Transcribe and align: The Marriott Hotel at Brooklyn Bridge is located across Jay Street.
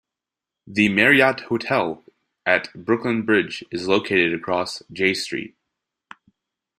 The 0.65 0.89
Marriott 0.89 1.41
Hotel 1.41 2.03
at 2.43 2.73
Brooklyn 2.73 3.21
Bridge 3.23 3.63
is 3.69 3.87
located 3.87 4.33
across 4.33 4.81
Jay 4.91 5.13
Street. 5.13 5.55